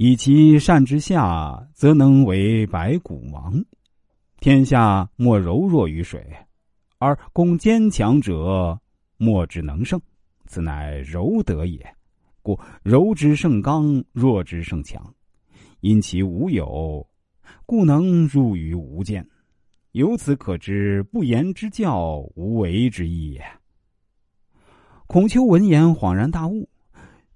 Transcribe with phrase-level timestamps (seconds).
[0.00, 3.52] 以其善之下，则能为百谷王。
[4.38, 6.24] 天下莫柔弱于水，
[6.98, 8.80] 而攻坚强者，
[9.16, 10.00] 莫之能胜。
[10.46, 11.84] 此乃柔德也。
[12.42, 15.12] 故柔之胜刚，弱之胜强。
[15.80, 17.04] 因其无有，
[17.66, 19.28] 故能入于无间。
[19.90, 23.44] 由此可知，不言之教，无为之意也。
[25.08, 26.68] 孔丘闻言恍然大悟：“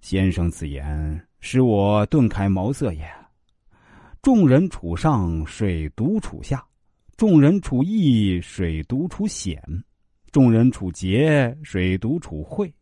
[0.00, 3.04] 先生此言，使我顿开茅塞也。
[4.22, 6.56] 众人处上，水独处下；
[7.16, 9.60] 众人处易，水独处险；
[10.30, 12.72] 众人处节，水独处晦。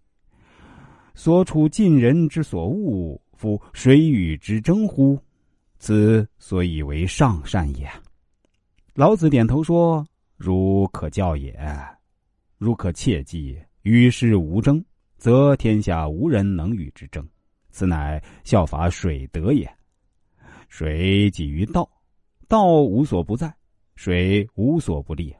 [1.15, 5.19] 所处尽人之所恶，夫谁与之争乎？
[5.79, 7.91] 此所以为上善也。”
[8.93, 11.59] 老子点头说：“如可教也，
[12.59, 13.59] 如可切记。
[13.83, 14.85] 与世无争，
[15.17, 17.27] 则天下无人能与之争。
[17.71, 19.71] 此乃效法水德也。
[20.69, 21.89] 水几于道，
[22.49, 23.53] 道无所不在，
[23.97, 25.35] 水无所不利。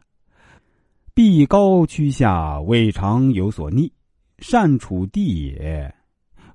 [1.15, 3.93] 壁高趋下，未尝有所逆。
[4.39, 5.95] 善处地也，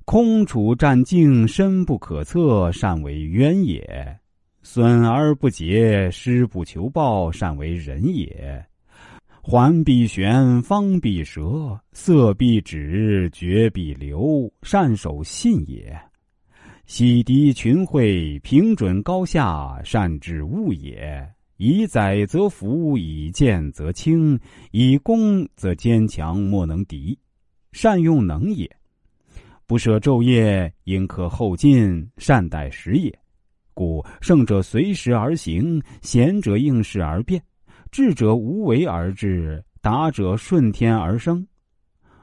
[0.05, 4.19] 空处战境，深不可测，善为渊也。”
[4.67, 8.65] 损而不竭，施不求报，善为人也。
[9.47, 15.95] 环必旋，方必折，色必止，绝必留，善守信也。
[16.87, 21.23] 洗涤群会，平准高下，善治物也。
[21.57, 24.39] 以载则服，以见则清，
[24.71, 27.15] 以攻则坚强，莫能敌。
[27.71, 28.67] 善用能也。
[29.67, 33.15] 不舍昼夜，应克后进，善待时也。
[33.75, 37.39] 故胜者随时而行，贤者应势而变，
[37.95, 41.47] 智者无为而治，达者顺天而生。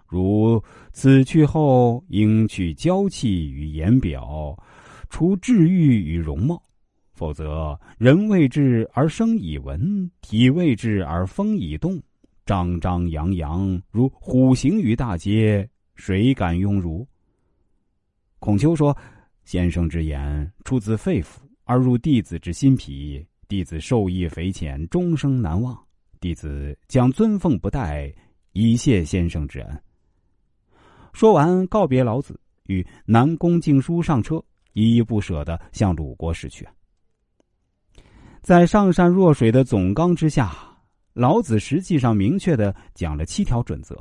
[0.07, 4.55] 如此去后，应去娇气与言表，
[5.09, 6.63] 除智欲与容貌。
[7.15, 11.99] 否则，人未至而生以文，体未至而风以动，
[12.45, 17.09] 张张扬扬如虎行于大街，谁敢拥如？
[18.41, 18.95] 孔丘说。
[19.45, 23.27] 先生之言出自肺腑，而入弟子之心脾。
[23.53, 25.79] 弟子受益匪浅，终生难忘。
[26.21, 28.11] 弟子将尊奉不怠，
[28.53, 29.83] 以谢先生之恩。
[31.13, 34.43] 说完，告别老子，与南宫敬书上车，
[34.73, 36.67] 依依不舍的向鲁国驶去。
[38.41, 40.57] 在上善若水的总纲之下，
[41.13, 43.95] 老子实际上明确的讲了七条准则：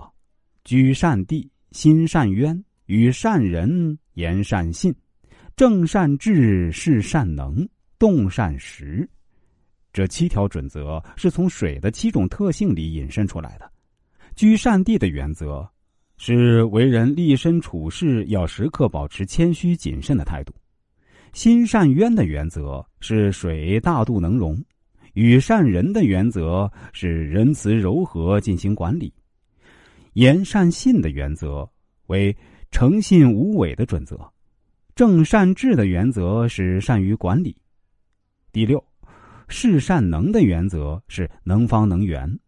[0.64, 4.96] 居善地，心善渊，与善人言善信。
[5.58, 7.68] 正善治，事善能，
[8.00, 9.06] 动善时。
[9.94, 13.72] 这七条准则是从水的七种特性里引申出来的。
[14.36, 15.70] 居善地的原则
[16.18, 20.54] 是为人立身处世要时刻保持谦虚谨慎的态度。
[21.34, 24.62] 心善渊的原则是水大度能容。
[25.14, 29.14] 与善人的原则是仁慈柔和进行管理。
[30.14, 31.70] 言善信的原则
[32.08, 32.36] 为
[32.70, 34.18] 诚信无伪的准则。
[34.96, 37.56] 正善治的原则是善于管理。
[38.52, 38.84] 第六，
[39.52, 42.40] 事善能的原则是能方能圆。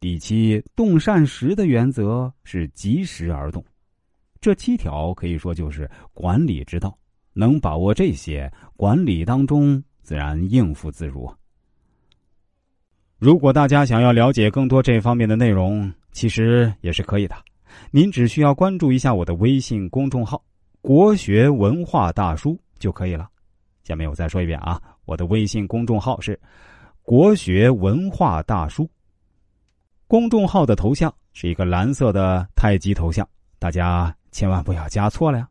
[0.00, 3.62] 第七，动善时的原则是及时而动。
[4.40, 6.96] 这七条可以说就是管理之道。
[7.38, 11.30] 能把握这些，管理当中自然应付自如。
[13.18, 17.36] 如果大家想要了解更多这方面的内容，其实也是可以的。
[17.90, 20.42] 您只需要关注一下我的微信公众号。
[20.80, 23.28] 国学文化大叔就可以了。
[23.82, 26.38] 下面我再说一遍啊，我的微信公众号是
[27.02, 28.88] “国学文化大叔”。
[30.06, 33.26] 公众号的头像是一个蓝色的太极头像，
[33.58, 35.48] 大家千万不要加错了呀。